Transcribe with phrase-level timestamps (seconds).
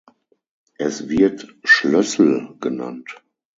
[0.79, 3.21] Es wird Schlössl genannt.